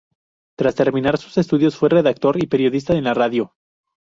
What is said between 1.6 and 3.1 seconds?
fue redactor y periodista en